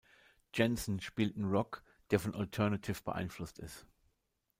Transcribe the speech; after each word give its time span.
Jenson 0.51 0.99
spielten 0.99 1.45
Rock, 1.45 1.83
der 2.09 2.19
von 2.19 2.33
Alternative 2.33 3.03
beeinflusst 3.03 3.59
ist. 3.59 3.85